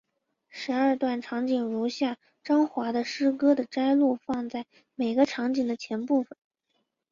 [0.49, 6.35] 十二段场景如下张华的诗歌的摘录放在每个场景的前部分。